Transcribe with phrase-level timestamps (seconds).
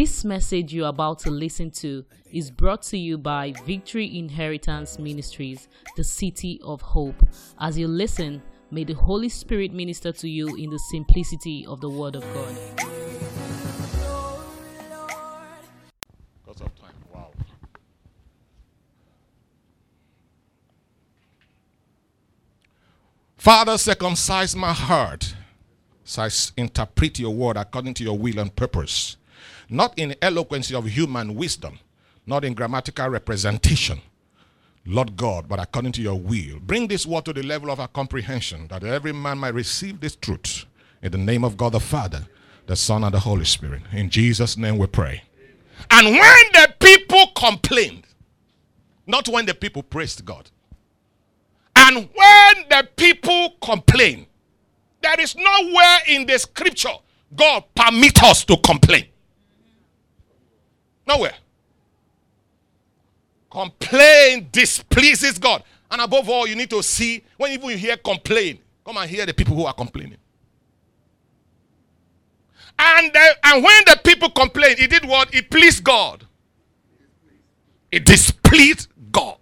[0.00, 5.66] This message you're about to listen to is brought to you by Victory Inheritance Ministries,
[5.96, 7.20] the City of Hope.
[7.58, 8.40] As you listen,
[8.70, 12.56] may the Holy Spirit minister to you in the simplicity of the Word of God.
[16.46, 16.94] Because of time.
[17.12, 17.32] Wow.
[23.36, 25.34] Father, circumcise my heart
[26.04, 29.16] so I interpret your word according to your will and purpose.
[29.68, 31.78] Not in eloquence of human wisdom,
[32.26, 34.00] not in grammatical representation,
[34.86, 36.58] Lord God, but according to your will.
[36.60, 40.16] Bring this word to the level of our comprehension, that every man might receive this
[40.16, 40.64] truth.
[41.02, 42.26] In the name of God the Father,
[42.66, 43.82] the Son, and the Holy Spirit.
[43.92, 45.22] In Jesus' name we pray.
[45.90, 48.04] And when the people complained,
[49.06, 50.50] not when the people praised God,
[51.76, 54.26] and when the people complained,
[55.02, 56.94] there is nowhere in the scripture
[57.36, 59.06] God permit us to complain.
[61.08, 61.34] Nowhere.
[63.50, 65.64] Complain displeases God.
[65.90, 69.24] And above all, you need to see when even you hear complain, come and hear
[69.24, 70.18] the people who are complaining.
[72.78, 75.34] And, the, and when the people complained, it did what?
[75.34, 76.26] It pleased God.
[77.90, 79.38] It displeased God,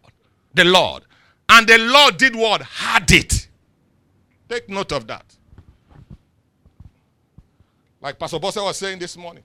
[0.55, 1.03] the Lord.
[1.49, 2.63] And the Lord did what?
[2.63, 3.49] Had it.
[4.49, 5.25] Take note of that.
[8.01, 9.43] Like Pastor Bosse was saying this morning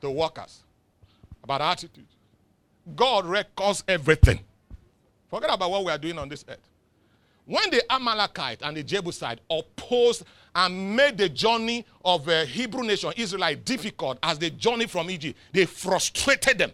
[0.00, 0.62] the workers
[1.48, 2.04] about attitude.
[2.94, 4.40] God records everything.
[5.30, 6.58] Forget about what we are doing on this earth.
[7.46, 13.12] When the Amalekite and the Jebusite opposed and made the journey of the Hebrew nation,
[13.16, 16.72] Israelite, difficult as the journey from Egypt, they frustrated them.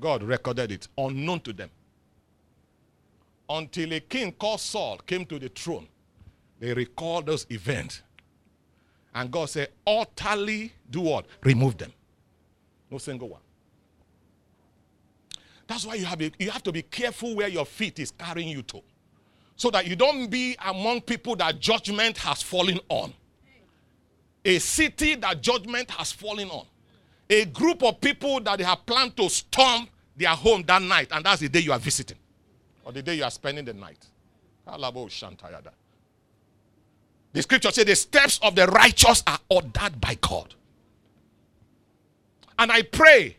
[0.00, 1.70] God recorded it unknown to them.
[3.48, 5.86] Until a king called Saul came to the throne,
[6.58, 8.02] they recalled those events.
[9.14, 11.26] And God said, utterly do what?
[11.44, 11.92] Remove them.
[12.94, 13.40] No single one.
[15.66, 18.62] That's why you have, you have to be careful where your feet is carrying you
[18.62, 18.82] to.
[19.56, 23.12] So that you don't be among people that judgment has fallen on.
[24.44, 26.66] A city that judgment has fallen on.
[27.28, 31.24] A group of people that they have planned to storm their home that night, and
[31.24, 32.18] that's the day you are visiting.
[32.84, 34.06] Or the day you are spending the night.
[37.32, 40.54] The scripture says the steps of the righteous are ordered by God.
[42.58, 43.36] And I pray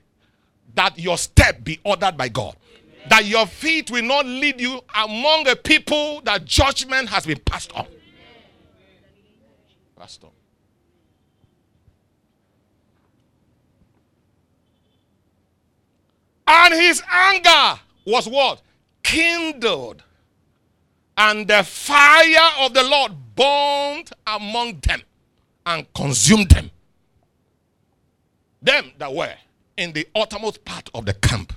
[0.76, 2.56] that your step be ordered by God.
[2.70, 3.10] Amen.
[3.10, 7.72] That your feet will not lead you among a people that judgment has been passed
[7.74, 7.88] on.
[9.96, 10.32] Passed on.
[16.48, 18.62] And his anger was what?
[19.04, 20.04] Kindled.
[21.18, 25.02] And the fire of the Lord burned among them
[25.66, 26.70] and consumed them.
[28.66, 29.34] Them that were
[29.78, 31.54] in the uttermost part of the camp.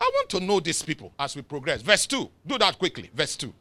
[0.00, 1.80] I want to know these people as we progress.
[1.80, 2.28] Verse 2.
[2.44, 3.08] Do that quickly.
[3.14, 3.54] Verse 2.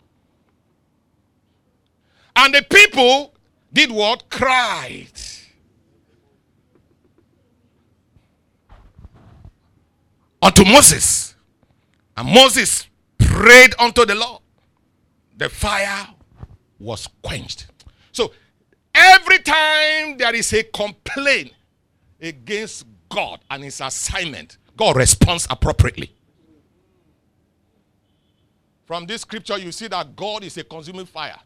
[2.36, 3.32] And the people
[3.72, 4.28] did what?
[4.28, 5.12] Cried.
[10.42, 11.36] Unto Moses.
[12.18, 12.88] And Moses
[13.20, 14.42] prayed unto the Lord.
[15.38, 16.08] The fire
[16.80, 17.68] was quenched.
[18.12, 18.32] So
[18.96, 21.54] every time there is a complaint
[22.24, 26.16] against God and his assignment, God responds appropriately.
[28.86, 31.40] From this scripture, you see that God is a consuming fire.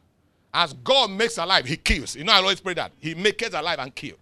[0.54, 2.16] As God makes alive, he kills.
[2.16, 2.92] You know, I always pray that.
[3.00, 4.16] He makes alive and kill.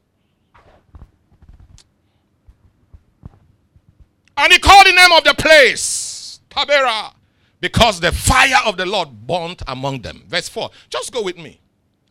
[4.38, 7.14] And he called the name of the place Taberah
[7.62, 10.24] because the fire of the Lord burnt among them.
[10.28, 10.70] Verse 4.
[10.90, 11.62] Just go with me.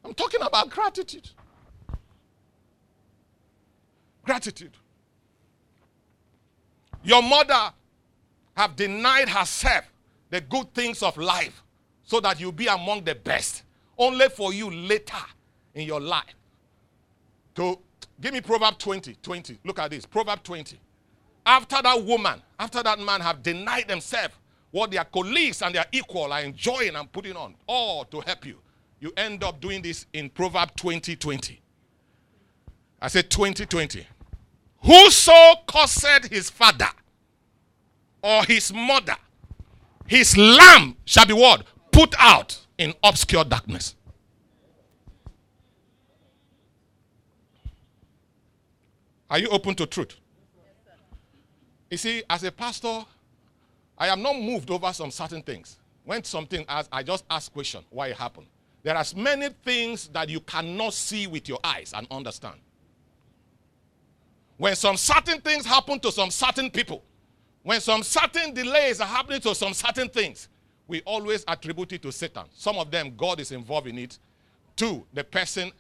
[0.05, 1.31] I'm talking about gratitude.
[4.25, 4.77] Gratitude.
[7.03, 7.73] Your mother
[8.57, 9.85] have denied herself
[10.31, 11.62] the good things of life
[12.03, 13.62] so that you'll be among the best.
[13.97, 15.17] Only for you later
[15.75, 16.35] in your life
[17.55, 17.79] to
[18.21, 19.17] give me Proverb 20.
[19.23, 19.59] 20.
[19.65, 20.07] Look at this.
[20.07, 20.79] Proverb 20.
[21.47, 24.35] After that woman, after that man have denied themselves
[24.70, 28.59] what their colleagues and their equal are enjoying and putting on, all to help you,
[28.99, 31.15] you end up doing this in Proverb 20.
[31.17, 31.61] 20.
[33.00, 34.06] I said 2020.
[34.84, 35.32] Whoso
[35.66, 36.90] cursed his father
[38.22, 39.16] or his mother,
[40.06, 41.64] his lamb shall be what?
[41.90, 43.94] Put out in obscure darkness.
[49.31, 50.16] Are you open to truth?
[51.90, 53.04] You see, as a pastor,
[53.96, 55.78] I am not moved over some certain things.
[56.04, 58.48] When something as I just ask question why it happened.
[58.82, 62.60] There are many things that you cannot see with your eyes and understand.
[64.56, 67.03] When some certain things happen to some certain people,
[67.62, 70.49] when some certain delays are happening to some certain things,
[70.87, 72.45] we always attribute it to Satan.
[72.53, 74.19] Some of them, God is involved in it.
[74.77, 75.73] Two, the person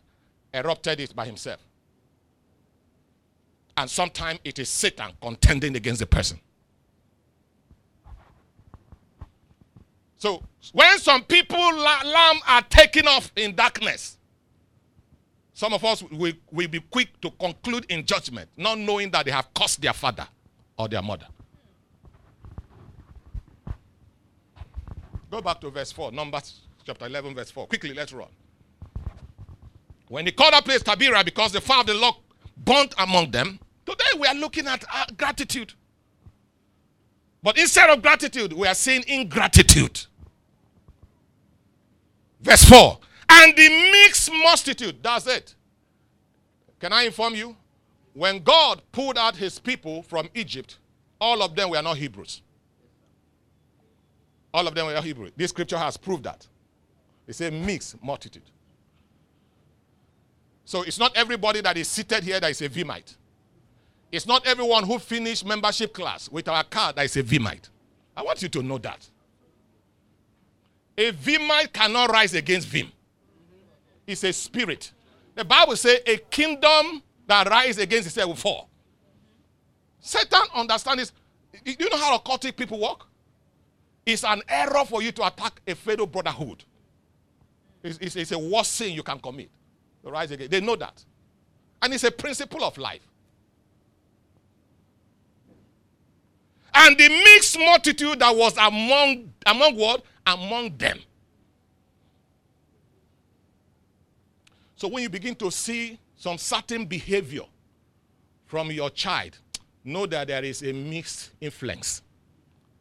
[0.52, 1.60] erupted it by himself.
[3.76, 6.40] And sometimes it is Satan contending against the person.
[10.16, 10.42] So
[10.72, 14.16] when some people lamb are taken off in darkness,
[15.54, 19.30] some of us will, will be quick to conclude in judgment, not knowing that they
[19.30, 20.26] have cursed their father
[20.76, 21.26] or their mother.
[25.30, 27.68] Go back to verse 4, Numbers chapter 11, verse 4.
[27.68, 28.28] Quickly, let's run.
[30.08, 32.16] When he called that place Taberah because the fire of the Lord
[32.56, 35.72] burnt among them, today we are looking at uh, gratitude.
[37.42, 40.00] But instead of gratitude, we are seeing ingratitude.
[42.40, 42.98] Verse 4
[43.28, 45.54] And the mixed multitude, that's it.
[46.80, 47.56] Can I inform you?
[48.12, 50.78] When God pulled out his people from Egypt,
[51.20, 52.42] all of them were not Hebrews.
[54.52, 55.30] All of them were Hebrew.
[55.36, 56.46] This scripture has proved that.
[57.26, 58.42] It's a mixed multitude.
[60.64, 63.16] So it's not everybody that is seated here that is a Vimite.
[64.12, 67.68] It's not everyone who finished membership class with our card that is a Vimite.
[68.16, 69.08] I want you to know that.
[70.96, 72.92] A Vimite cannot rise against Vim.
[74.06, 74.92] It's a spirit.
[75.34, 78.70] The Bible says a kingdom that rises against itself will fall.
[80.00, 81.76] Satan understands this.
[81.76, 83.06] Do you know how occultic people work?
[84.04, 86.64] It's an error for you to attack a fellow brotherhood.
[87.82, 89.50] It's, it's, it's a worst sin you can commit.
[90.02, 90.48] rise again.
[90.50, 91.04] They know that.
[91.80, 93.06] And it's a principle of life.
[96.74, 100.02] And the mixed multitude that was among among what?
[100.26, 100.98] Among them.
[104.76, 107.42] So when you begin to see some certain behavior
[108.46, 109.38] from your child,
[109.84, 112.02] know that there is a mixed influence,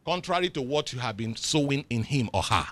[0.04, 2.66] contrary to what you have been sowing in him or her.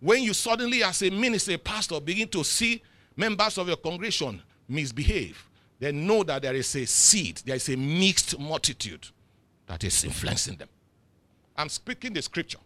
[0.00, 2.82] When you suddenly, as a minister, a pastor, begin to see
[3.16, 5.48] members of your congregation misbehave,
[5.78, 9.06] then know that there is a seed, there is a mixed multitude
[9.66, 10.68] that is influencing them.
[11.56, 12.58] I'm speaking the scripture.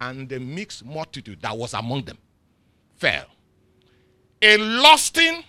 [0.00, 2.16] And the mixed multitude that was among them
[2.96, 3.26] fell.
[4.42, 5.44] A lusting,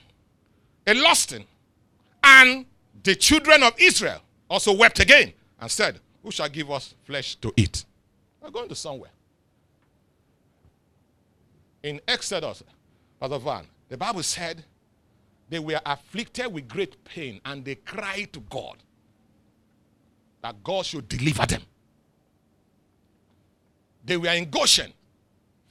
[0.86, 1.46] a lusting,
[2.24, 2.66] and
[3.04, 7.54] the children of Israel also wept again and said, Who shall give us flesh to
[7.56, 7.86] eat?
[8.42, 9.12] We're going to somewhere.
[11.84, 12.64] In Exodus,
[13.20, 14.64] Pastor Van, the Bible said
[15.50, 18.78] they were afflicted with great pain and they cried to God
[20.42, 21.62] that God should deliver them.
[24.04, 24.94] They were in Goshen.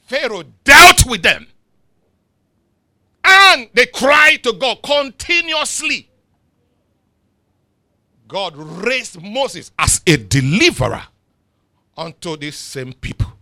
[0.06, 1.46] Pharaoh dealt with them.
[3.72, 6.08] They cry to God continuously.
[8.28, 11.02] God raised Moses as a deliverer
[11.96, 13.32] unto these same people.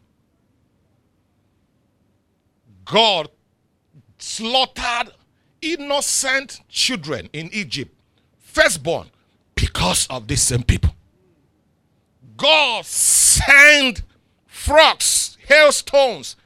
[2.87, 3.29] God
[4.19, 5.13] slaughtered
[5.61, 7.95] innocent children in Egypt,
[8.39, 9.11] firstborn,
[9.55, 10.95] because of these same people.
[12.37, 14.03] God sent
[14.47, 16.37] frogs, hailstones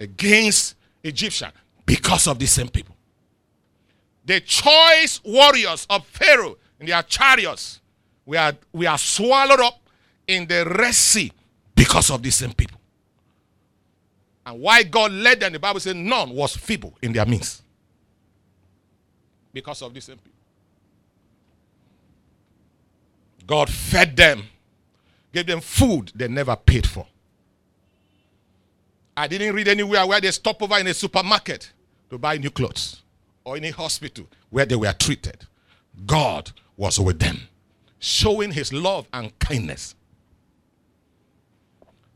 [0.00, 0.74] against
[1.04, 1.52] Egyptian
[1.86, 2.96] because of the same people.
[4.24, 7.80] The choice warriors of Pharaoh in their chariots
[8.24, 9.80] we are, we are swallowed up
[10.26, 11.32] in the Red Sea
[11.74, 12.80] because of the same people.
[14.46, 17.62] And why God led them, the Bible says none was feeble in their midst.
[19.52, 20.30] Because of the same people.
[23.46, 24.44] God fed them
[25.32, 27.06] gave them food they never paid for.
[29.16, 31.72] I didn't read anywhere where they stopped over in a supermarket
[32.10, 33.01] to buy new clothes
[33.44, 35.46] or in a hospital where they were treated.
[36.06, 37.40] God was with them,
[37.98, 39.94] showing his love and kindness.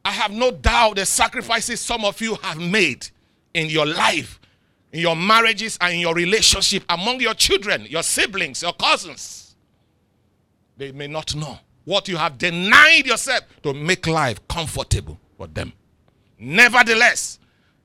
[0.05, 3.09] I have no doubt the sacrifices some of you have made
[3.55, 4.39] in your life,
[4.93, 9.57] in your marriages, and in your relationship among your children, your siblings, your cousins.
[10.77, 15.73] They may not know what you have denied yourself to make life comfortable for them.
[16.39, 17.39] Nevertheless,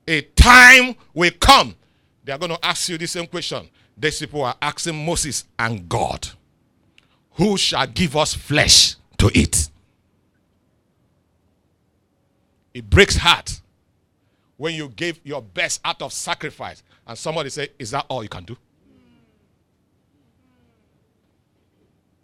[0.06, 1.74] a time will come.
[2.24, 3.68] They are going to ask you the same question.
[3.96, 6.28] These people are asking Moses and God,
[7.32, 9.68] Who shall give us flesh to eat?
[12.74, 13.60] It breaks heart
[14.56, 18.28] when you give your best out of sacrifice and somebody say, Is that all you
[18.28, 18.56] can do?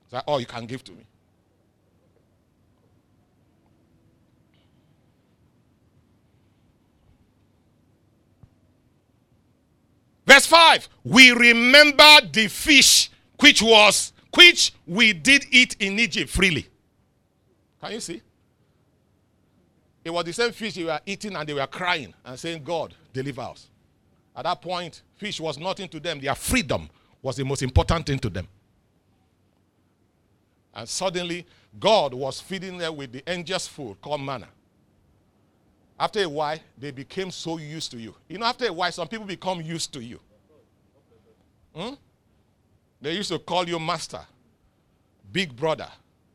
[0.07, 1.08] Is that all you can give to me?
[10.39, 16.69] Verse 5 We remember the fish which was which we did eat in Egypt freely.
[17.81, 18.23] Can you see?
[20.05, 22.95] It was the same fish they were eating and they were crying and saying, God,
[23.13, 23.67] deliver us.
[24.37, 26.21] At that point, fish was nothing to them.
[26.21, 26.89] Their freedom
[27.21, 28.47] was the most important thing to them.
[30.73, 31.45] And suddenly,
[31.81, 34.47] God was feeding them with the angels' food called manna.
[35.99, 38.15] After a while, they became so used to you.
[38.29, 40.21] You know, after a while, some people become used to you.
[41.79, 41.95] Hmm?
[43.01, 44.21] They used to call you master,
[45.31, 45.87] big brother.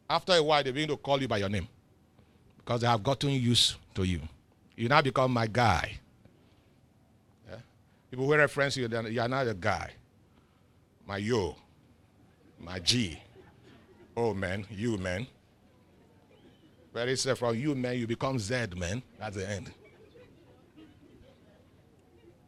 [0.09, 1.67] After a while, they begin to call you by your name
[2.57, 4.21] because they have gotten used to you.
[4.77, 5.99] You now become my guy.
[7.49, 7.57] Yeah?
[8.09, 9.91] People will reference you, then you are not a guy.
[11.05, 11.57] My yo,
[12.57, 13.19] my G.
[14.15, 15.27] Oh, man, you, man.
[16.93, 19.03] Very say from you, man, you become Z, man.
[19.19, 19.71] That's the end.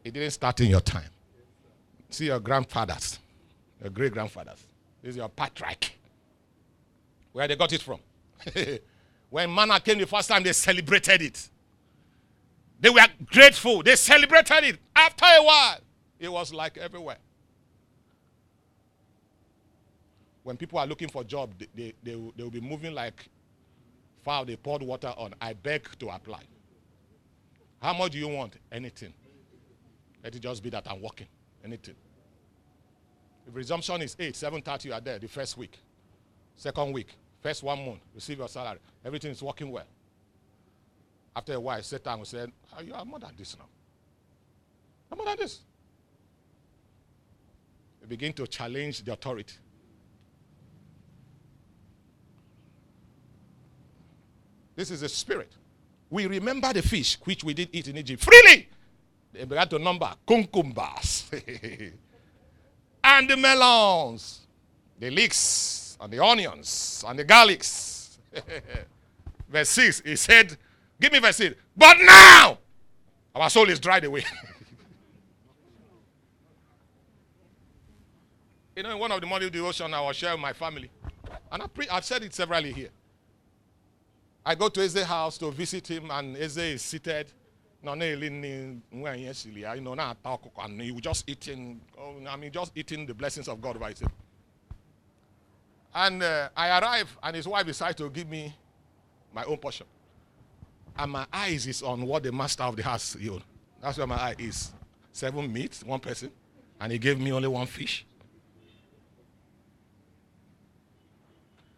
[0.05, 1.09] It didn't start in your time.
[2.09, 3.19] See your grandfathers,
[3.81, 4.63] your great grandfathers.
[5.01, 5.91] This is your patriarch.
[7.33, 7.99] Where they got it from.
[9.29, 11.49] when manna came the first time, they celebrated it.
[12.79, 13.83] They were grateful.
[13.83, 14.79] They celebrated it.
[14.95, 15.77] After a while,
[16.19, 17.17] it was like everywhere.
[20.43, 23.27] When people are looking for job, they, they, they, will, they will be moving like
[24.23, 25.33] fowl they poured water on.
[25.41, 26.43] I beg to apply.
[27.81, 28.55] How much do you want?
[28.71, 29.13] Anything.
[30.23, 31.27] Let it just be that I'm working.
[31.65, 31.95] Anything.
[33.47, 35.79] If resumption is 8, 7.30, you are there the first week.
[36.55, 37.07] Second week,
[37.41, 38.79] first one month, receive your salary.
[39.03, 39.85] Everything is working well.
[41.35, 42.45] After a while, Satan will say,
[42.77, 43.65] oh, you are more than this now.
[45.11, 45.59] I'm more than this.
[48.01, 49.55] You begin to challenge the authority.
[54.75, 55.51] This is a spirit.
[56.09, 58.69] We remember the fish which we did eat in Egypt freely.
[59.35, 61.29] They began to number cucumbers
[63.03, 64.39] and the melons,
[64.97, 68.17] the leeks and the onions and the garlics.
[69.49, 70.55] verse 6, he said,
[70.99, 71.55] Give me verse 6.
[71.75, 72.59] But now
[73.35, 74.23] our soul is dried away.
[78.75, 80.89] you know, in one of the morning devotion I was sharing with my family,
[81.51, 82.89] and I pre- I've said it severally here.
[84.45, 87.33] I go to Eze's house to visit him, and Eze is seated.
[87.85, 91.81] You know, not talk, and he was just eating.
[91.97, 94.11] Oh, I mean, just eating the blessings of God by himself.
[95.93, 98.53] And uh, I arrive, and his wife decides to give me
[99.33, 99.87] my own portion.
[100.97, 103.41] And my eyes is on what the master of the house, you
[103.81, 104.71] that's where my eye is.
[105.11, 106.31] Seven meats, one person,
[106.81, 108.05] and he gave me only one fish.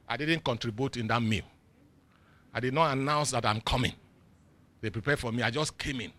[0.08, 1.44] I didn't contribute in that meal.
[2.54, 3.94] I did not announce that I'm coming.
[4.81, 5.43] They prepared for me.
[5.43, 6.12] I just came in.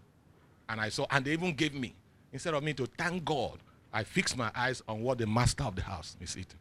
[0.68, 1.94] And I saw, and they even gave me,
[2.32, 3.58] instead of me to thank God,
[3.92, 6.58] I fixed my eyes on what the master of the house is eating.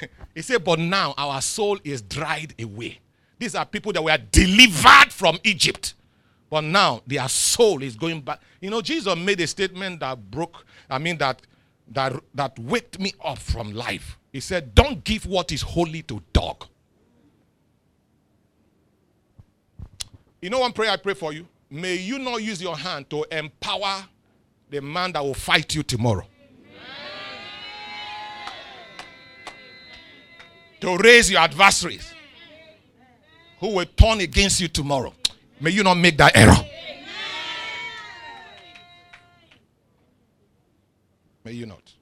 [0.34, 3.00] he said, But now our soul is dried away.
[3.38, 5.94] These are people that were delivered from Egypt.
[6.48, 8.40] But now their soul is going back.
[8.60, 11.42] You know, Jesus made a statement that broke, I mean, that
[11.88, 14.18] that that waked me up from life.
[14.32, 16.66] He said, Don't give what is holy to dog.
[20.40, 21.46] You know one prayer I pray for you?
[21.70, 24.04] May you not use your hand to empower
[24.70, 26.26] the man that will fight you tomorrow.
[30.80, 32.12] To raise your adversaries
[33.58, 35.12] who will turn against you tomorrow.
[35.60, 36.54] May you not make that error.
[41.44, 41.92] May you not.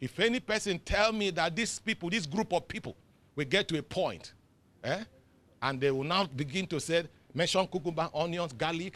[0.00, 2.96] If any person tell me that these people, this group of people,
[3.36, 4.32] will get to a point,
[4.82, 5.04] eh,
[5.60, 7.04] and they will now begin to say,
[7.34, 8.94] mention cucumber, onions, garlic,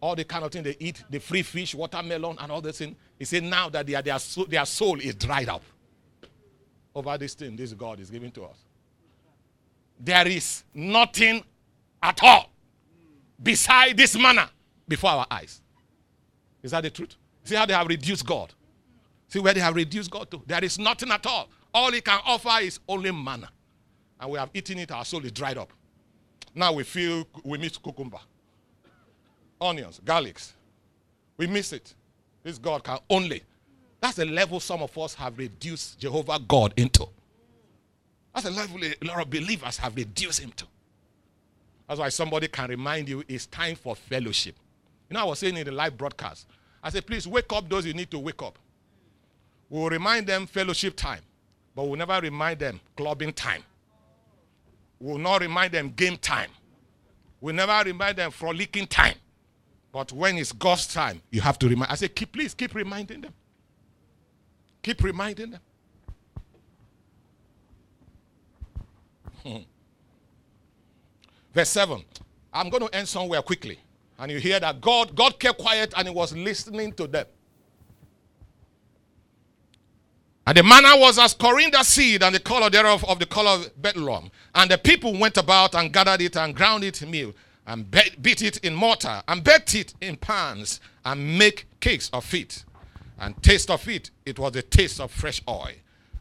[0.00, 2.96] all the kind of thing they eat, the free fish, watermelon, and all this thing.
[3.18, 4.18] He said now that their, their,
[4.48, 5.62] their soul is dried up
[6.94, 8.56] over this thing this God is giving to us.
[9.98, 11.44] There is nothing
[12.02, 12.50] at all
[13.42, 14.50] beside this manna
[14.88, 15.60] before our eyes.
[16.62, 17.16] Is that the truth?
[17.44, 18.52] See how they have reduced God.
[19.28, 20.42] See where they have reduced God to.
[20.46, 21.48] There is nothing at all.
[21.72, 23.50] All He can offer is only manna.
[24.18, 25.72] And we have eaten it, our soul is dried up.
[26.54, 28.20] Now we feel we miss cucumber,
[29.60, 30.52] onions, garlics.
[31.36, 31.94] We miss it.
[32.42, 33.42] This God can only.
[34.00, 37.06] That's the level some of us have reduced Jehovah God into.
[38.34, 40.66] That's the level a lot of believers have reduced him to.
[41.88, 44.54] That's why somebody can remind you it's time for fellowship.
[45.08, 46.46] You know, I was saying in the live broadcast,
[46.82, 48.58] I said, please wake up those you need to wake up.
[49.68, 51.20] We'll remind them fellowship time,
[51.74, 53.64] but we'll never remind them clubbing time.
[55.00, 56.50] We'll not remind them game time.
[57.40, 59.16] We'll never remind them frolicking time.
[59.92, 61.90] But when it's God's time, you have to remind.
[61.90, 63.34] I say, keep, please keep reminding them.
[64.82, 65.60] Keep reminding them.
[69.42, 69.56] Hmm.
[71.52, 72.04] Verse 7.
[72.52, 73.78] I'm going to end somewhere quickly.
[74.18, 77.26] And you hear that God, God kept quiet and he was listening to them.
[80.50, 83.72] And the manna was as coriander seed, and the color thereof of the color of
[83.80, 84.32] bdellium.
[84.52, 87.34] And the people went about and gathered it and ground it in meal,
[87.68, 92.64] and beat it in mortar, and baked it in pans, and make cakes of it.
[93.20, 95.68] And taste of it, it was the taste of fresh oil.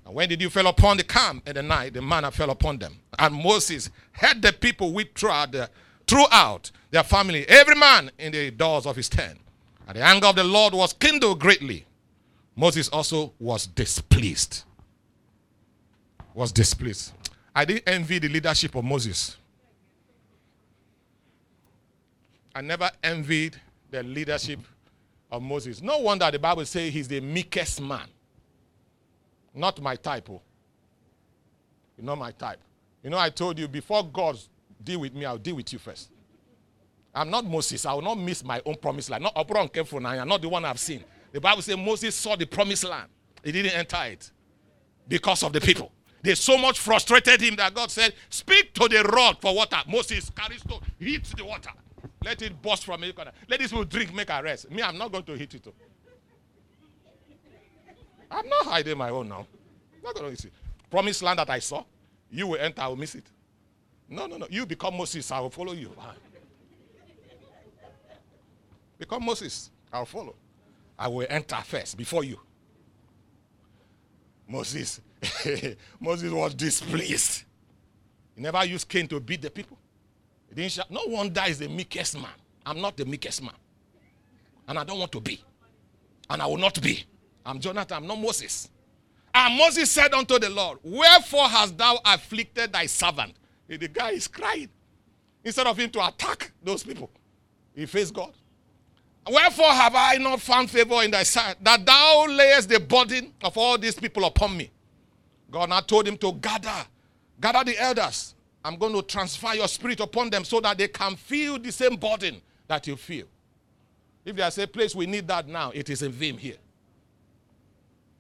[0.05, 2.77] And when the dew fell upon the camp in the night, the manna fell upon
[2.77, 2.97] them.
[3.17, 5.71] And Moses had the people weep throughout, the,
[6.05, 9.39] throughout their family, every man in the doors of his tent.
[9.87, 11.87] And the anger of the Lord was kindled greatly.
[12.55, 14.63] Moses also was displeased.
[16.33, 17.13] Was displeased.
[17.55, 19.37] I didn't envy the leadership of Moses.
[22.53, 23.55] I never envied
[23.89, 24.59] the leadership
[25.31, 25.81] of Moses.
[25.81, 28.07] No wonder the Bible says he's the meekest man.
[29.53, 30.29] Not my type.
[30.29, 30.41] Oh.
[31.97, 32.59] You're not my type.
[33.03, 34.37] You know, I told you before God
[34.83, 36.09] deal with me, I'll deal with you first.
[37.13, 37.85] I'm not Moses.
[37.85, 39.23] I will not miss my own promise land.
[39.23, 39.33] Not.
[39.35, 41.03] I'm not the one I've seen.
[41.31, 43.09] The Bible says Moses saw the promised land.
[43.43, 44.31] He didn't enter it
[45.07, 45.91] because of the people.
[46.21, 49.77] They so much frustrated him that God said, Speak to the rod for water.
[49.87, 51.69] Moses carries stone, hits the water.
[52.23, 53.17] Let it burst from it.
[53.47, 54.69] Let this people drink, make a rest.
[54.69, 55.65] Me, I'm not going to hit it.
[55.67, 55.73] Oh.
[58.31, 59.47] I'm not hiding my own now.
[59.95, 60.49] I'm not going to see.
[60.89, 61.83] Promised land that I saw,
[62.29, 63.25] you will enter, I will miss it.
[64.09, 64.47] No, no, no.
[64.49, 65.95] You become Moses, I will follow you.
[68.97, 70.35] Become Moses, I'll follow.
[70.99, 72.37] I will enter first before you.
[74.45, 74.99] Moses,
[75.99, 77.45] Moses was displeased.
[78.35, 79.77] He never used cane to beat the people.
[80.49, 80.91] He didn't shout.
[80.91, 82.31] No wonder he's the meekest man.
[82.65, 83.53] I'm not the meekest man.
[84.67, 85.41] And I don't want to be.
[86.29, 87.05] And I will not be.
[87.45, 88.69] I'm Jonathan, I'm not Moses.
[89.33, 93.35] And Moses said unto the Lord, Wherefore hast thou afflicted thy servant?
[93.67, 94.69] The guy is crying.
[95.43, 97.09] Instead of him to attack those people,
[97.73, 98.33] he faced God.
[99.29, 103.57] Wherefore have I not found favor in thy sight, that thou layest the burden of
[103.57, 104.71] all these people upon me?
[105.51, 106.85] God now told him to gather,
[107.39, 108.33] gather the elders.
[108.63, 111.95] I'm going to transfer your spirit upon them so that they can feel the same
[111.95, 113.27] burden that you feel.
[114.25, 116.57] If there's a place we need that now, it is in Vim here.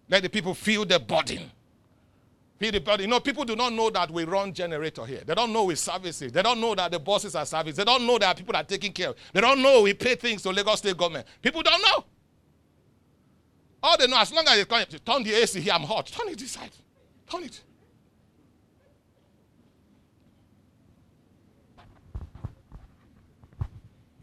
[0.09, 1.51] Let the people feel the burden.
[2.59, 2.97] The.
[2.99, 5.21] You know, people do not know that we run generator here.
[5.25, 6.31] They don't know we services.
[6.31, 7.77] They don't know that the bosses are service.
[7.77, 9.13] They don't know that people are taking care.
[9.31, 11.25] They don't know we pay things to Lagos State government.
[11.41, 12.03] People don't know.
[13.81, 16.07] All they know, as long as they come, turn the AC here, I'm hot.
[16.07, 16.71] Turn it this side.
[17.29, 17.61] Turn it.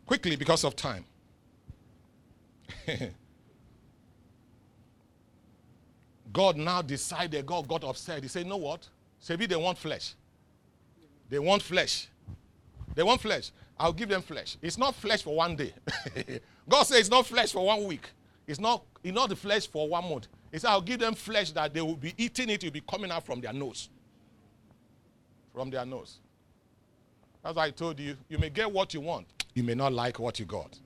[0.05, 1.05] Quickly, because of time.
[6.37, 8.23] God now decided, God got upset.
[8.23, 8.87] He said, you know what?
[9.27, 10.13] Maybe they want flesh.
[11.31, 12.09] They want flesh.
[12.95, 13.53] They want flesh.
[13.81, 14.59] I'll give them flesh.
[14.61, 15.73] It's not flesh for one day.
[16.69, 18.11] God says it's not flesh for one week.
[18.47, 20.29] It's not, it's not the flesh for one month.
[20.53, 22.83] He said, I'll give them flesh that they will be eating it, it will be
[22.83, 23.89] coming out from their nose.
[25.55, 26.19] From their nose.
[27.41, 29.27] Why I told you, you may get what you want.
[29.55, 30.79] You may not like what you got.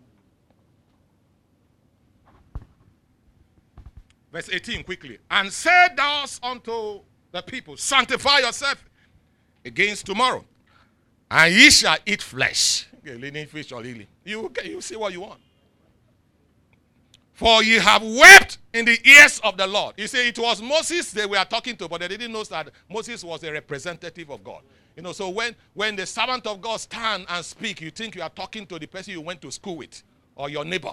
[4.33, 5.19] Verse 18 quickly.
[5.31, 7.01] And say thou unto
[7.33, 8.85] the people, Sanctify yourself
[9.65, 10.45] against tomorrow,
[11.31, 12.87] and ye shall eat flesh.
[13.07, 14.07] Okay, fish or lily.
[14.25, 15.41] You, you see what you want.
[17.33, 19.95] For ye have wept in the ears of the Lord.
[19.97, 23.25] You see, it was Moses they were talking to, but they didn't know that Moses
[23.25, 24.61] was a representative of God.
[24.95, 28.23] You know, so when, when the servant of God stand and speak, you think you
[28.23, 30.03] are talking to the person you went to school with
[30.37, 30.93] or your neighbor.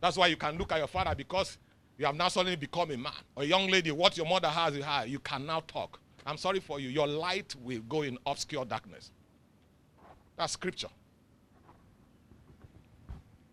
[0.00, 1.58] That's why you can look at your father because
[1.98, 3.12] you have now suddenly become a man.
[3.36, 5.08] Or a young lady, what your mother has, you have.
[5.08, 6.00] You can now talk.
[6.24, 6.88] I'm sorry for you.
[6.88, 9.10] Your light will go in obscure darkness.
[10.36, 10.88] That's scripture.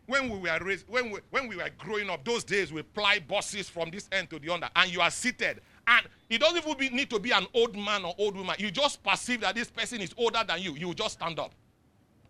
[0.06, 3.20] When we were raised, when we, when we were growing up, those days we ply
[3.20, 5.60] buses from this end to the other, and you are seated.
[5.86, 8.56] And it doesn't even be, need to be an old man or old woman.
[8.58, 10.76] You just perceive that this person is older than you.
[10.76, 11.52] You just stand up.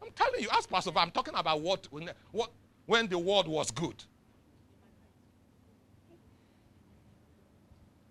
[0.01, 1.88] I'm telling you, ask Pastor, I'm talking about what,
[2.32, 2.49] what
[2.88, 4.04] when the world was good.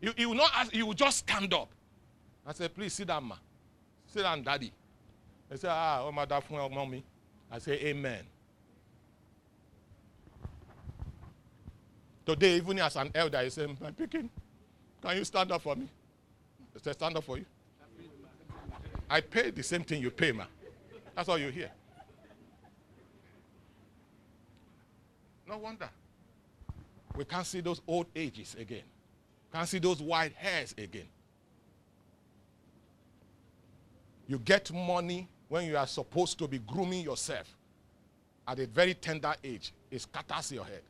[0.01, 1.71] You, you will not ask, you will just stand up.
[2.47, 3.37] I said, please sit down, ma.
[4.07, 4.71] Sit down, daddy.
[5.49, 7.03] They say, ah, oh, my dad, mommy.
[7.51, 8.23] I say, amen.
[12.25, 14.29] Today, even as an elder, I say, my picking,
[15.03, 15.89] can you stand up for me?
[16.77, 17.47] I say, stand up for you.
[19.09, 20.45] I pay the same thing you pay, ma.
[21.15, 21.71] That's all you hear.
[25.47, 25.89] No wonder.
[27.15, 28.83] We can't see those old ages again.
[29.53, 31.09] Can't see those white hairs again.
[34.29, 37.47] You get money when you are supposed to be grooming yourself
[38.47, 39.73] at a very tender age.
[39.91, 40.83] It scatters your head.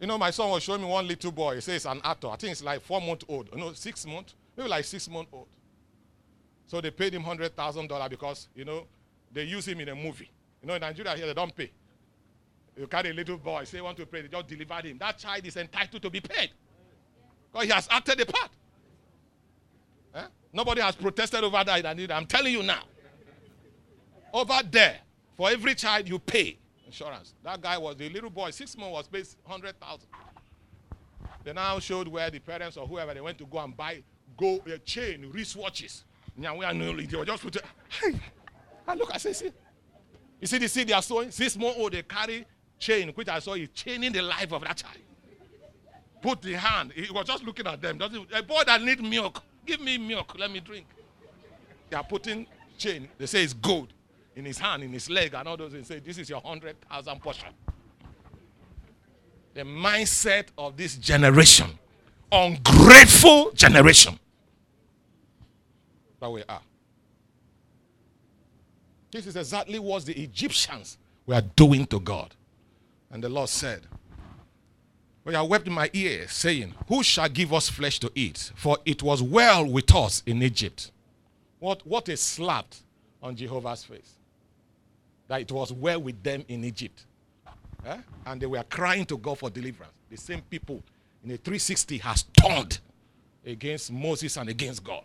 [0.00, 1.54] You know, my son was showing me one little boy.
[1.56, 2.28] He says an actor.
[2.28, 3.54] I think it's like four months old.
[3.56, 5.46] Know, six months, maybe like six months old.
[6.66, 8.86] So they paid him hundred thousand dollars because you know
[9.32, 10.30] they use him in a movie.
[10.62, 11.70] You know, in Nigeria here they don't pay.
[12.76, 14.98] You carry a little boy, say want to pray, they just delivered him.
[14.98, 16.50] That child is entitled to be paid.
[17.52, 18.50] Because he has acted the part.
[20.14, 20.26] Eh?
[20.52, 22.10] Nobody has protested over that.
[22.10, 22.82] I'm telling you now.
[24.32, 24.98] Over there,
[25.36, 27.34] for every child you pay insurance.
[27.44, 30.08] That guy was the little boy, six months was paid hundred thousand.
[31.44, 34.02] They now showed where the parents or whoever they went to go and buy
[34.36, 36.02] go a chain, wristwatches.
[36.36, 37.64] They were just put it.
[37.88, 38.18] Hey,
[38.86, 39.50] I look, I say, see.
[40.40, 41.30] You see the seed they are sowing?
[41.30, 42.44] Six months old, they carry
[42.78, 44.98] chain, which I saw is chaining the life of that child.
[46.20, 46.92] Put the hand.
[46.92, 47.98] He was just looking at them.
[47.98, 50.86] Doesn't a boy that need milk, give me milk, let me drink.
[51.90, 53.08] They are putting chain.
[53.18, 53.92] They say it's gold
[54.34, 55.86] in his hand, in his leg, and all those things.
[55.86, 57.50] Say, this is your hundred thousand portion.
[59.54, 61.78] The mindset of this generation,
[62.32, 64.18] ungrateful generation,
[66.24, 66.62] that we are.
[69.10, 72.34] This is exactly what the Egyptians were doing to God.
[73.10, 73.82] And the Lord said,
[75.24, 78.52] Well, I wept in my ear, saying, Who shall give us flesh to eat?
[78.56, 80.90] For it was well with us in Egypt.
[81.58, 82.66] What, what a slap
[83.22, 84.14] on Jehovah's face.
[85.28, 87.04] That it was well with them in Egypt.
[87.86, 87.98] Eh?
[88.24, 89.92] And they were crying to God for deliverance.
[90.10, 90.82] The same people
[91.22, 92.78] in a 360 has turned
[93.44, 95.04] against Moses and against God.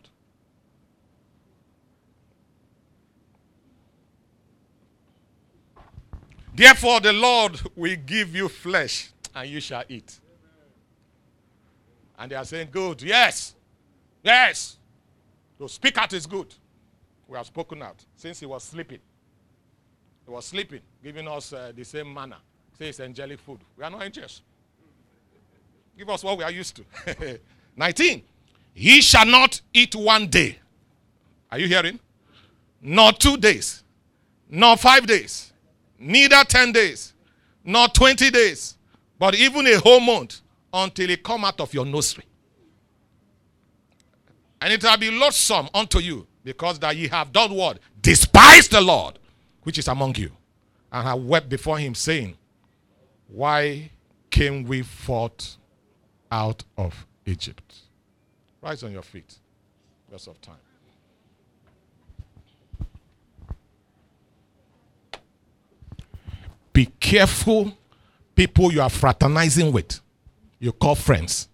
[6.60, 10.20] Therefore, the Lord will give you flesh and you shall eat.
[12.18, 13.56] And they are saying, Good, yes,
[14.22, 14.76] yes.
[15.58, 16.54] To speak out is good.
[17.30, 19.00] We have spoken out since he was sleeping.
[20.26, 22.40] He was sleeping, giving us uh, the same manna.
[22.78, 23.60] Say it's angelic food.
[23.78, 24.42] We are not angels.
[25.98, 27.40] Give us what we are used to.
[27.78, 28.22] 19.
[28.74, 30.60] He shall not eat one day.
[31.54, 32.02] Are you hearing?
[32.82, 33.82] Not two days,
[34.50, 35.49] nor five days,
[36.00, 37.14] neither 10 days,
[37.64, 38.78] nor 20 days,
[39.18, 40.42] but even a whole month
[40.74, 42.24] until it come out of your nursery.
[44.62, 47.80] And it shall be loathsome unto you, because that ye have done what?
[48.02, 49.20] Despise the Lord,
[49.64, 50.32] which is among you,
[50.92, 52.36] and have wept before him, saying,
[53.28, 53.92] Why
[54.30, 55.58] came we forth
[56.32, 57.76] out of Egypt?
[58.62, 59.36] Rise on your feet.
[60.12, 60.56] Rest of time.
[66.74, 67.74] Be careful
[68.36, 70.00] people you are fraternizing with.
[70.60, 71.50] You call friends.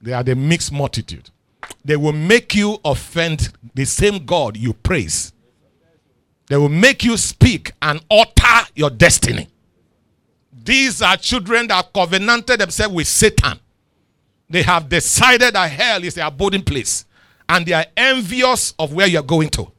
[0.00, 1.30] They are the mixed multitude.
[1.84, 5.32] They will make you offend the same God you praise.
[6.48, 9.48] They will make you speak and alter your destiny.
[10.52, 13.58] These are children that covenanted themselves with Satan.
[14.48, 17.04] They have decided that hell is their abiding place.
[17.48, 19.70] And they are envious of where you're going to.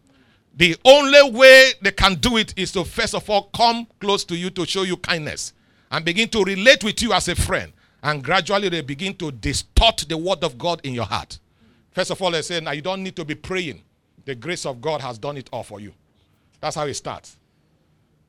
[0.58, 4.36] The only way they can do it is to first of all come close to
[4.36, 5.54] you to show you kindness
[5.92, 7.72] and begin to relate with you as a friend.
[8.02, 11.40] And gradually they begin to distort the word of God in your heart.
[11.92, 13.82] First of all, they say, now you don't need to be praying.
[14.26, 15.94] The grace of God has done it all for you.
[16.60, 17.38] That's how it starts.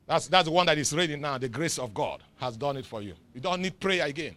[0.07, 1.39] That's, that's the one that is reading now.
[1.39, 3.15] The grace of God has done it for you.
[3.35, 4.37] You don't need prayer again.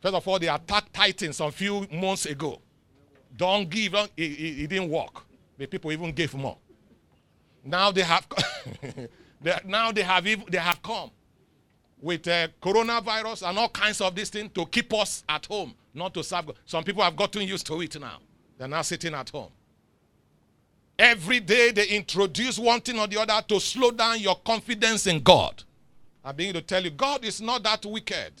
[0.00, 2.60] First of all, they attacked Titans some few months ago.
[3.36, 3.92] Don't give.
[3.92, 5.22] Don't, it, it, it didn't work.
[5.56, 6.58] The people even gave more.
[7.64, 8.26] Now they have,
[9.40, 11.10] they, now they have, they have come
[12.00, 16.12] with uh, coronavirus and all kinds of this thing to keep us at home, not
[16.14, 16.56] to serve God.
[16.66, 18.18] Some people have gotten used to it now.
[18.58, 19.50] They're now sitting at home.
[20.98, 25.22] Every day they introduce one thing or the other to slow down your confidence in
[25.22, 25.62] God.
[26.24, 28.32] I'm beginning to tell you, God is not that wicked.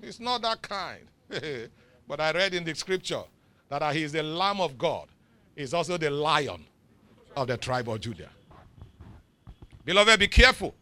[0.00, 1.08] He's not that kind.
[2.08, 3.22] but I read in the scripture
[3.68, 5.08] that He is the Lamb of God.
[5.56, 6.64] He's also the Lion
[7.36, 8.30] of the tribe of Judah.
[9.88, 10.74] Beloved, be careful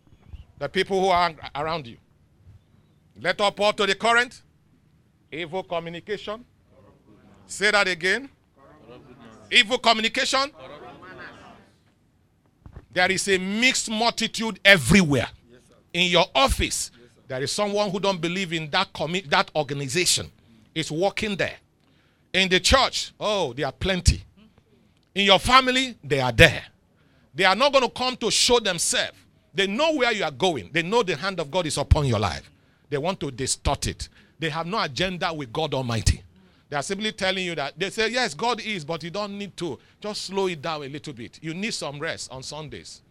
[0.59, 1.97] the people who are around you.
[3.21, 4.43] Let us pour to the current.
[5.31, 6.45] Evil communication.
[7.47, 8.29] Say that again.
[9.49, 10.51] Evil communication.
[12.93, 15.29] There is a mixed multitude everywhere.
[15.93, 16.91] In your office,
[17.29, 20.33] there is someone who don't believe in that commi- that organization.
[20.75, 21.59] Is working there.
[22.33, 24.25] In the church, oh, there are plenty.
[25.15, 26.65] In your family, they are there.
[27.37, 29.13] They are not going to come to show themselves.
[29.55, 30.71] They know where you are going.
[30.73, 32.51] They know the hand of God is upon your life.
[32.89, 34.09] They want to distort it.
[34.39, 36.23] They have no agenda with God Almighty.
[36.69, 39.57] They are simply telling you that they say, Yes, God is, but you don't need
[39.59, 39.79] to.
[40.01, 41.39] Just slow it down a little bit.
[41.43, 43.03] You need some rest on Sundays.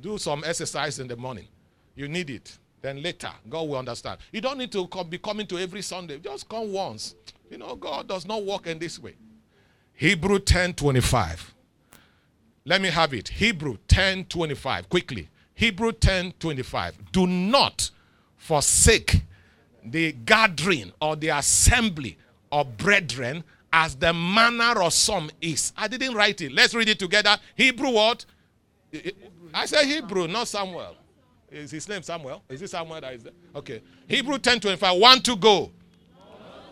[0.00, 1.48] Do some exercise in the morning.
[1.94, 2.56] You need it.
[2.80, 4.18] Then later, God will understand.
[4.32, 6.18] You don't need to come, be coming to every Sunday.
[6.18, 7.14] Just come once.
[7.50, 9.14] You know, God does not work in this way.
[9.94, 11.54] Hebrew 10 25.
[12.64, 13.28] Let me have it.
[13.28, 14.88] Hebrew 10 25.
[14.88, 15.28] Quickly.
[15.54, 17.12] Hebrew 10 25.
[17.12, 17.90] Do not
[18.36, 19.22] forsake
[19.84, 22.16] the gathering or the assembly
[22.50, 25.72] of brethren as the manner of some is.
[25.76, 26.52] I didn't write it.
[26.52, 27.36] Let's read it together.
[27.56, 28.24] Hebrew what?
[29.54, 30.96] I said Hebrew, not Samuel.
[31.50, 32.42] Is his name Samuel?
[32.48, 33.32] Is it Samuel that is there?
[33.54, 33.82] Okay.
[34.08, 34.98] Hebrew 10 25.
[34.98, 35.70] One to go.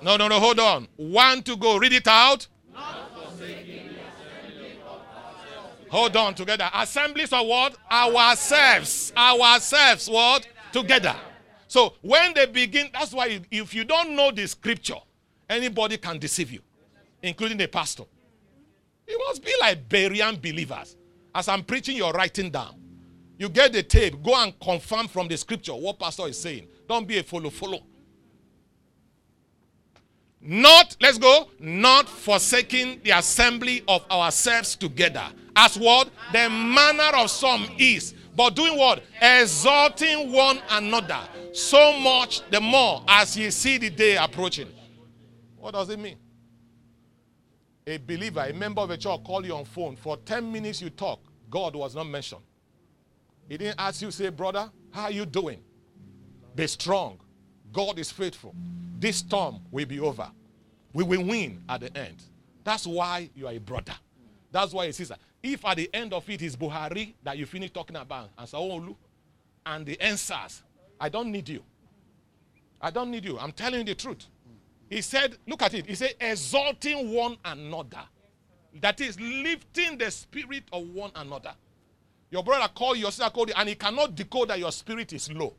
[0.02, 0.88] No, no, no, hold on.
[0.96, 1.76] One to go.
[1.76, 2.46] Read it out.
[5.90, 6.70] Hold on together.
[6.72, 7.76] Assemblies of what?
[7.90, 9.12] Ourselves.
[9.16, 10.08] Ourselves.
[10.08, 10.46] What?
[10.72, 11.16] Together.
[11.66, 15.00] So when they begin, that's why if you don't know the scripture,
[15.48, 16.60] anybody can deceive you,
[17.22, 18.04] including the pastor.
[19.08, 20.96] You must be like Berean believers.
[21.34, 22.76] As I'm preaching, you're writing down.
[23.36, 26.68] You get the tape, go and confirm from the scripture what pastor is saying.
[26.88, 27.80] Don't be a follow follow.
[30.40, 35.26] Not, let's go, not forsaking the assembly of ourselves together.
[35.62, 36.08] As what?
[36.32, 38.14] The manner of some is.
[38.34, 39.02] But doing what?
[39.20, 41.20] Exalting one another.
[41.52, 44.68] So much the more as you see the day approaching.
[45.58, 46.16] What does it mean?
[47.86, 49.96] A believer, a member of a church call you on phone.
[49.96, 51.20] For 10 minutes you talk.
[51.50, 52.40] God was not mentioned.
[53.46, 55.60] He didn't ask you, say, brother, how are you doing?
[56.54, 57.20] Be strong.
[57.70, 58.54] God is faithful.
[58.98, 60.30] This storm will be over.
[60.94, 62.22] We will win at the end.
[62.64, 63.92] That's why you are a brother.
[64.50, 65.16] That's why a sister.
[65.42, 68.94] If at the end of it is Buhari that you finish talking about and Sanwo-Olu
[69.66, 70.62] and the answers,
[71.00, 71.62] I don't need you.
[72.80, 73.38] I don't need you.
[73.38, 74.26] I'm telling you the truth.
[74.88, 75.86] He said, look at it.
[75.86, 78.02] He said, exalting one another.
[78.80, 81.54] That is lifting the spirit of one another.
[82.30, 85.12] Your brother called you, your sister called you, and he cannot decode that your spirit
[85.12, 85.54] is low.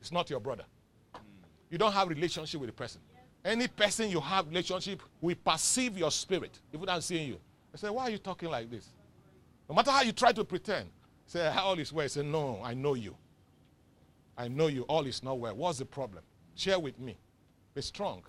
[0.00, 0.64] It's not your brother.
[1.70, 3.00] You don't have relationship with the person.
[3.44, 7.38] Any person you have relationship will perceive your spirit, even without seeing you.
[7.72, 8.88] I say, why are you talking like this?
[9.68, 10.88] No matter how you try to pretend,
[11.26, 12.08] say, all is well.
[12.08, 13.14] Say, no, I know you.
[14.36, 14.82] I know you.
[14.84, 15.54] All is not well.
[15.54, 16.22] What's the problem?
[16.54, 17.18] Share with me.
[17.74, 18.22] Be strong.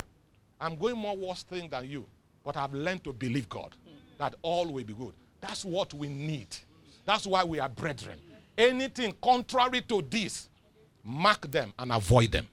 [0.60, 2.06] I'm going more worse thing than you,
[2.44, 3.76] but I've learned to believe God
[4.18, 5.14] that all will be good.
[5.40, 6.56] That's what we need.
[7.06, 8.20] That's why we are brethren.
[8.58, 10.50] Anything contrary to this,
[11.04, 12.48] mark them and avoid them.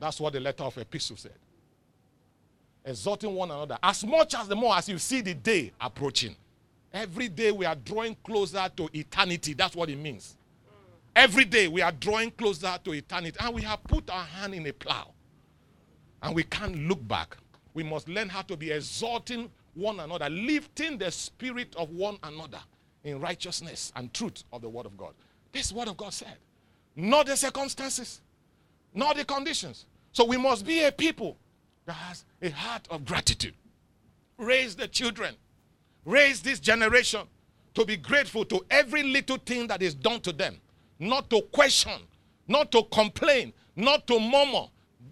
[0.00, 1.38] That's what the letter of epistle said.
[2.84, 6.34] Exhorting one another as much as the more as you see the day approaching.
[6.94, 9.52] Every day we are drawing closer to eternity.
[9.52, 10.36] That's what it means.
[11.16, 13.36] Every day we are drawing closer to eternity.
[13.40, 15.10] And we have put our hand in a plow.
[16.22, 17.36] And we can't look back.
[17.74, 22.60] We must learn how to be exalting one another, lifting the spirit of one another
[23.02, 25.14] in righteousness and truth of the Word of God.
[25.50, 26.36] This Word of God said,
[26.94, 28.20] not the circumstances,
[28.94, 29.86] not the conditions.
[30.12, 31.36] So we must be a people
[31.86, 33.54] that has a heart of gratitude.
[34.38, 35.34] Raise the children,
[36.04, 37.22] raise this generation
[37.74, 40.60] to be grateful to every little thing that is done to them,
[40.98, 42.00] not to question,
[42.46, 44.66] not to complain, not to murmur.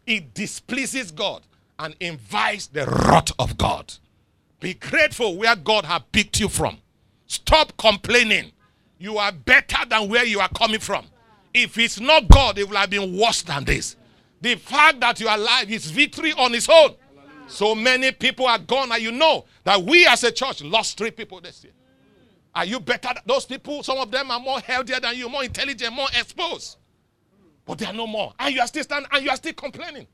[0.06, 1.42] It displeases God
[1.78, 3.92] and invites the wrath of God.
[4.60, 6.78] Be grateful where God has picked you from.
[7.26, 8.52] Stop complaining.
[8.98, 11.06] You are better than where you are coming from.
[11.52, 13.96] If it's not God, it will have been worse than this.
[14.40, 16.94] The fact that you are alive is victory on its own.
[17.46, 21.10] So many people are gone, and you know that we as a church lost three
[21.10, 21.72] people this year.
[22.54, 23.10] Are you better?
[23.26, 26.76] Those people, some of them are more healthier than you, more intelligent, more exposed.
[27.64, 28.34] But they are no more.
[28.38, 30.06] And you are still standing and you are still complaining.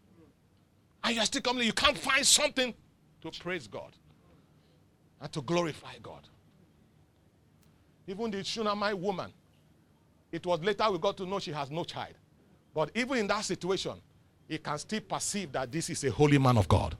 [1.02, 1.66] And you are still complaining.
[1.68, 2.74] You can't find something
[3.22, 3.92] to praise God
[5.20, 6.28] and to glorify God.
[8.06, 9.32] Even the Shunammite woman,
[10.30, 12.14] it was later we got to know she has no child.
[12.74, 13.94] But even in that situation,
[14.46, 16.96] he can still perceive that this is a holy man of God.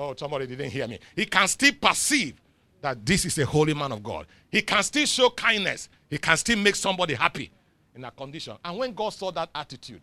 [0.00, 0.98] Oh, somebody didn't hear me.
[1.14, 2.32] He can still perceive
[2.80, 4.26] that this is a holy man of God.
[4.50, 5.90] He can still show kindness.
[6.08, 7.50] He can still make somebody happy
[7.94, 8.56] in that condition.
[8.64, 10.00] And when God saw that attitude,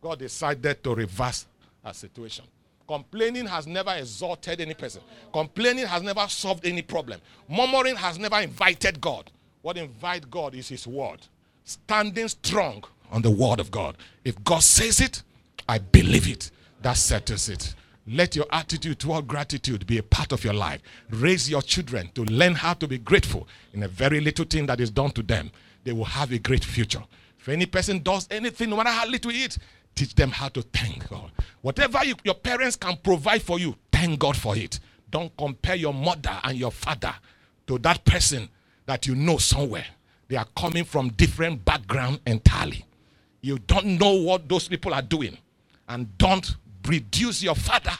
[0.00, 1.44] God decided to reverse
[1.84, 2.46] that situation.
[2.88, 5.02] Complaining has never exalted any person.
[5.30, 7.20] Complaining has never solved any problem.
[7.46, 9.30] Murmuring has never invited God.
[9.60, 11.18] What invite God is His word.
[11.64, 13.98] Standing strong on the word of God.
[14.24, 15.22] If God says it,
[15.68, 16.50] I believe it.
[16.80, 17.74] That settles it.
[18.06, 20.82] Let your attitude toward gratitude be a part of your life.
[21.10, 24.80] Raise your children to learn how to be grateful in a very little thing that
[24.80, 25.50] is done to them.
[25.84, 27.02] they will have a great future.
[27.38, 29.58] If any person does anything, no matter how little it,
[29.94, 31.30] teach them how to thank God.
[31.60, 34.80] Whatever you, your parents can provide for you, thank God for it.
[35.10, 37.14] Don't compare your mother and your father
[37.66, 38.48] to that person
[38.86, 39.86] that you know somewhere.
[40.28, 42.84] They are coming from different background entirely.
[43.42, 45.36] You don't know what those people are doing.
[45.86, 47.92] And don't reduce your father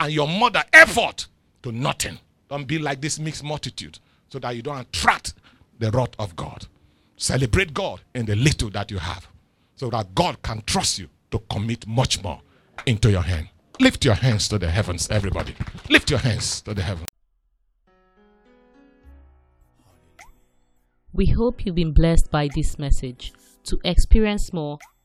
[0.00, 1.26] and your mother effort
[1.62, 2.18] to nothing.
[2.48, 5.34] Don't be like this mixed multitude so that you don't attract
[5.78, 6.66] the wrath of God.
[7.16, 9.26] Celebrate God in the little that you have
[9.76, 12.40] so that God can trust you to commit much more
[12.86, 13.48] into your hand.
[13.80, 15.54] Lift your hands to the heavens, everybody.
[15.90, 17.06] Lift your hands to the heavens.
[21.12, 23.32] We hope you've been blessed by this message.
[23.64, 24.78] To experience more,